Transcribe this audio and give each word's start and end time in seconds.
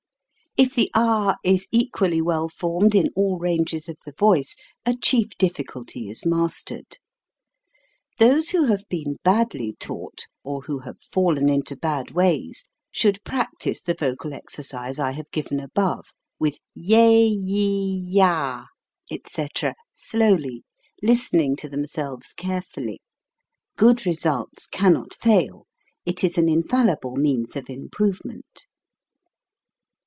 If 0.57 0.75
the 0.75 0.91
ah 0.93 1.37
is 1.45 1.65
equally 1.71 2.21
well 2.21 2.49
formed 2.49 2.93
in 2.93 3.09
all 3.15 3.39
ranges 3.39 3.87
of 3.87 3.95
the 4.03 4.11
voice, 4.11 4.57
a 4.85 4.93
chief 4.93 5.29
difficulty 5.37 6.09
is 6.09 6.25
mastered. 6.25 6.97
Those 8.19 8.49
who 8.49 8.65
have 8.65 8.83
been 8.89 9.15
badly 9.23 9.77
taught, 9.79 10.27
or 10.43 10.61
have 10.83 10.99
fallen 11.01 11.47
into 11.47 11.77
bad 11.77 12.11
ways, 12.11 12.67
should 12.91 13.23
practise 13.23 13.81
the 13.81 13.93
vocal 13.93 14.33
exercise 14.33 14.99
I 14.99 15.11
have 15.11 15.31
given 15.31 15.61
above, 15.61 16.07
with 16.37 16.59
ya 16.75 17.07
ye 17.07 18.03
yah, 18.09 18.65
etc., 19.09 19.73
slowly, 19.93 20.65
'listening 21.01 21.55
to 21.55 21.69
themselves 21.69 22.33
carefully. 22.33 22.99
Good 23.77 24.05
results 24.05 24.67
cannot 24.67 25.13
fail; 25.15 25.65
it 26.05 26.25
is 26.25 26.37
an 26.37 26.49
infallible 26.49 27.15
means 27.15 27.55
of 27.55 27.69
improvement. 27.69 28.67